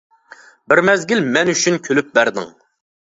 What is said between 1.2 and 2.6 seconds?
مەن ئۈچۈن كۈلۈپ بەردىڭ.